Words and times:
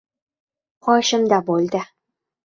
qoshimda 0.87 1.39
bo‘ldi. 1.49 1.83